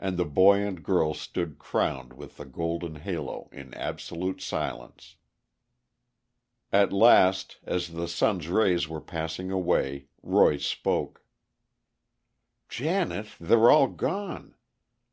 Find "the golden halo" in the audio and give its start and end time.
2.38-3.48